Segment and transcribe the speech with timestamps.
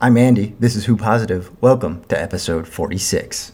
[0.00, 0.54] I'm Andy.
[0.60, 1.50] This is Who Positive.
[1.60, 3.50] Welcome to episode 46.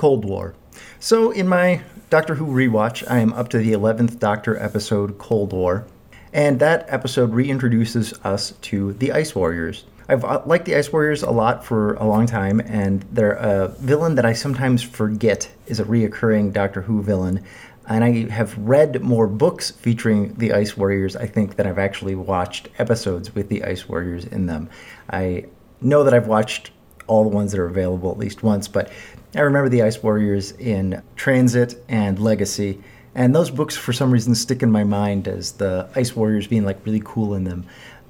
[0.00, 0.54] Cold War.
[0.98, 5.52] So, in my Doctor Who rewatch, I am up to the 11th Doctor episode, Cold
[5.52, 5.84] War,
[6.32, 9.84] and that episode reintroduces us to the Ice Warriors.
[10.08, 13.68] I've uh, liked the Ice Warriors a lot for a long time, and they're a
[13.78, 17.44] villain that I sometimes forget is a reoccurring Doctor Who villain.
[17.86, 22.14] And I have read more books featuring the Ice Warriors, I think, than I've actually
[22.14, 24.70] watched episodes with the Ice Warriors in them.
[25.10, 25.44] I
[25.82, 26.70] know that I've watched
[27.10, 28.90] all the ones that are available at least once, but
[29.34, 32.80] I remember the Ice Warriors in Transit and Legacy,
[33.16, 36.64] and those books for some reason stick in my mind as the Ice Warriors being
[36.64, 37.66] like really cool in them.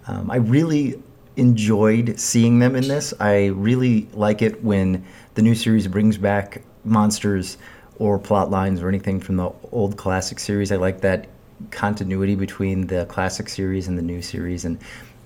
[0.06, 1.02] Um, I really
[1.36, 3.14] enjoyed seeing them in this.
[3.18, 7.56] I really like it when the new series brings back monsters
[7.98, 10.70] or plot lines or anything from the old classic series.
[10.72, 11.28] I like that
[11.70, 14.78] continuity between the classic series and the new series and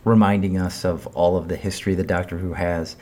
[0.05, 2.97] reminding us of all of the history that Doctor Who has.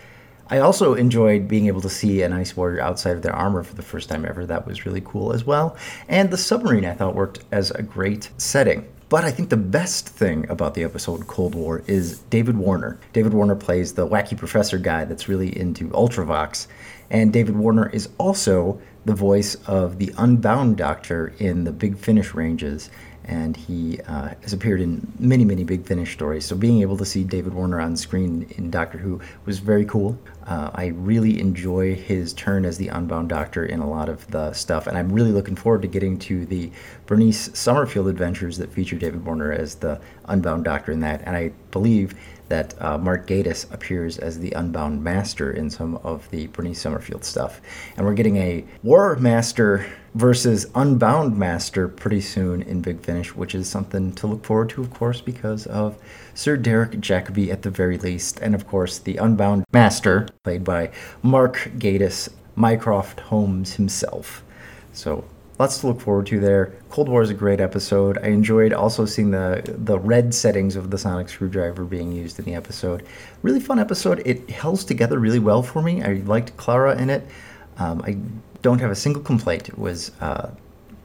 [0.48, 3.74] I also enjoyed being able to see an ice warrior outside of their armor for
[3.74, 4.44] the first time ever.
[4.44, 5.76] That was really cool as well.
[6.08, 8.86] And the submarine I thought worked as a great setting.
[9.08, 12.98] But I think the best thing about the episode Cold War is David Warner.
[13.12, 16.66] David Warner plays the wacky professor guy that's really into Ultravox.
[17.10, 22.32] And David Warner is also the voice of the Unbound Doctor in the Big Finish
[22.32, 22.88] ranges
[23.24, 26.44] and he uh, has appeared in many, many Big Finish stories.
[26.44, 30.18] So being able to see David Warner on screen in Doctor Who was very cool.
[30.46, 34.52] Uh, I really enjoy his turn as the Unbound Doctor in a lot of the
[34.52, 36.70] stuff, and I'm really looking forward to getting to the
[37.06, 41.22] Bernice Summerfield adventures that feature David Warner as the Unbound Doctor in that.
[41.24, 42.14] And I believe
[42.52, 47.24] that uh, Mark Gatiss appears as the Unbound Master in some of the Bernice Summerfield
[47.24, 47.62] stuff.
[47.96, 53.54] And we're getting a War Master versus Unbound Master pretty soon in Big Finish, which
[53.54, 55.96] is something to look forward to, of course, because of
[56.34, 58.38] Sir Derek Jacobi at the very least.
[58.42, 60.90] And of course, the Unbound Master, played by
[61.22, 64.44] Mark Gatiss, Mycroft Holmes himself.
[64.92, 65.24] So
[65.58, 66.72] lots to look forward to there.
[66.90, 68.18] Cold War is a great episode.
[68.18, 72.44] I enjoyed also seeing the the red settings of the sonic screwdriver being used in
[72.44, 73.04] the episode.
[73.42, 74.22] Really fun episode.
[74.24, 76.02] It held together really well for me.
[76.02, 77.26] I liked Clara in it.
[77.78, 78.16] Um, I
[78.62, 79.68] don't have a single complaint.
[79.68, 80.50] It was uh,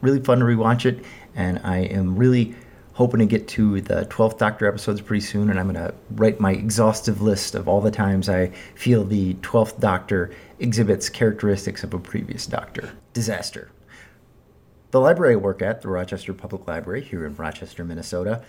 [0.02, 1.03] really fun to rewatch it,
[1.36, 2.56] and I am really
[2.94, 6.40] hoping to get to the 12th Doctor episodes pretty soon, and I'm going to write
[6.40, 11.94] my exhaustive list of all the times I feel the 12th Doctor exhibits characteristics of
[11.94, 12.90] a previous Doctor.
[13.13, 13.69] Disaster.
[14.92, 18.42] The library I work at, the Rochester Public Library here in Rochester, Minnesota,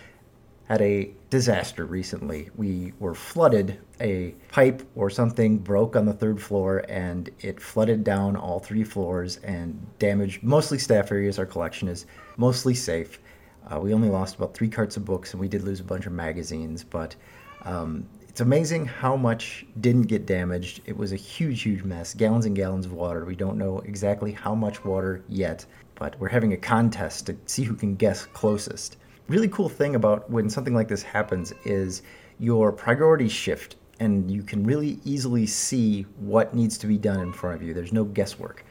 [0.68, 2.50] had a disaster recently.
[2.54, 3.80] We were flooded.
[4.00, 8.84] A pipe or something broke on the third floor and it flooded down all three
[8.84, 11.38] floors and damaged mostly staff areas.
[11.38, 12.06] Our collection is
[12.36, 13.18] mostly safe.
[13.66, 16.06] Uh, we only lost about three carts of books and we did lose a bunch
[16.06, 17.16] of magazines, but
[17.62, 18.06] um,
[18.38, 20.80] it's amazing how much didn't get damaged.
[20.86, 22.14] It was a huge, huge mess.
[22.14, 23.24] Gallons and gallons of water.
[23.24, 25.66] We don't know exactly how much water yet
[25.96, 28.96] but we're having a contest to see who can guess closest.
[29.26, 32.02] Really cool thing about when something like this happens is
[32.38, 37.32] your priorities shift and you can really easily see what needs to be done in
[37.32, 37.74] front of you.
[37.74, 38.64] There's no guesswork.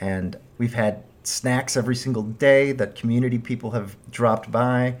[0.00, 4.96] And we've had snacks every single day that community people have dropped by.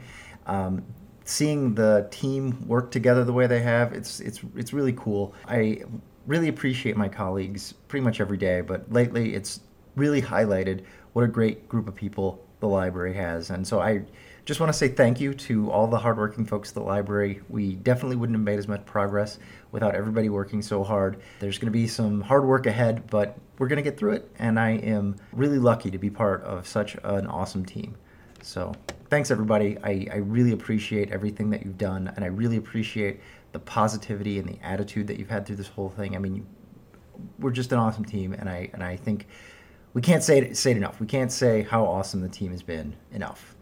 [0.46, 0.84] Um,
[1.24, 5.34] seeing the team work together the way they have, it's it's it's really cool.
[5.48, 5.82] I
[6.26, 9.60] really appreciate my colleagues pretty much every day, but lately it's
[9.96, 13.50] really highlighted what a great group of people the library has.
[13.50, 14.04] And so I
[14.44, 17.40] just want to say thank you to all the hardworking folks at the library.
[17.48, 19.38] We definitely wouldn't have made as much progress
[19.70, 21.20] without everybody working so hard.
[21.40, 24.30] There's going to be some hard work ahead, but we're going to get through it.
[24.38, 27.96] And I am really lucky to be part of such an awesome team.
[28.42, 28.74] So
[29.14, 29.78] thanks, everybody.
[29.84, 33.20] I, I really appreciate everything that you've done, and I really appreciate
[33.52, 36.16] the positivity and the attitude that you've had through this whole thing.
[36.16, 36.44] I mean,
[37.38, 39.28] we're just an awesome team, and I and I think
[39.92, 40.98] we can't say it, say it enough.
[40.98, 43.54] We can't say how awesome the team has been enough.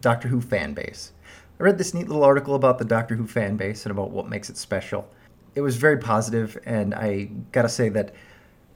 [0.00, 1.12] Doctor Who fan base.
[1.60, 4.28] I read this neat little article about the Doctor Who fan base and about what
[4.28, 5.08] makes it special.
[5.54, 8.16] It was very positive, and I gotta say that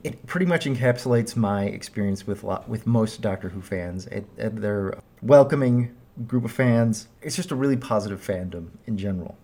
[0.05, 4.05] it pretty much encapsulates my experience with with most Doctor Who fans.
[4.07, 7.07] It, they're welcoming group of fans.
[7.21, 9.37] It's just a really positive fandom in general.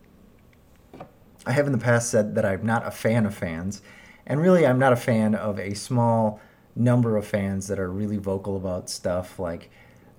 [1.46, 3.82] I have in the past said that I'm not a fan of fans,
[4.26, 6.40] and really I'm not a fan of a small
[6.76, 9.70] number of fans that are really vocal about stuff like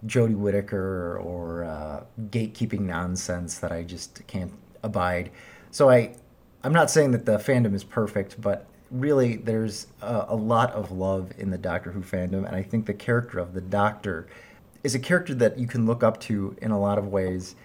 [0.07, 4.53] Jodie Whittaker or uh, gatekeeping nonsense that I just can't
[4.83, 5.31] abide.
[5.71, 6.15] So I,
[6.63, 10.93] I'm not saying that the fandom is perfect, but really there's a, a lot of
[10.93, 14.29] love in the Doctor Who fandom, and I think the character of the Doctor
[14.85, 17.57] is a character that you can look up to in a lot of ways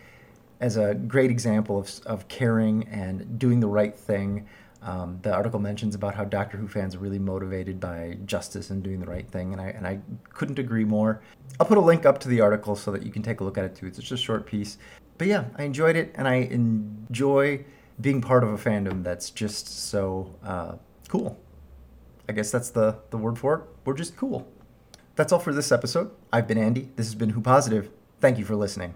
[0.60, 4.48] as a great example of, of caring and doing the right thing.
[4.82, 8.82] Um, the article mentions about how Doctor Who fans are really motivated by justice and
[8.82, 10.00] doing the right thing, and I and I
[10.30, 11.22] couldn't agree more.
[11.60, 13.58] I'll put a link up to the article so that you can take a look
[13.58, 13.88] at it too.
[13.88, 14.78] It's just a short piece,
[15.18, 17.66] but yeah, I enjoyed it, and I enjoy
[18.00, 20.76] being part of a fandom that's just so uh,
[21.10, 21.38] cool.
[22.30, 23.62] I guess that's the the word for it.
[23.84, 24.48] We're just cool.
[25.20, 26.12] That's all for this episode.
[26.32, 26.92] I've been Andy.
[26.96, 27.90] This has been Who Positive.
[28.22, 28.94] Thank you for listening.